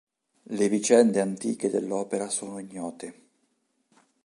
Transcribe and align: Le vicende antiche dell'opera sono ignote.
Le 0.57 0.67
vicende 0.67 1.21
antiche 1.21 1.69
dell'opera 1.69 2.27
sono 2.27 2.57
ignote. 2.57 3.23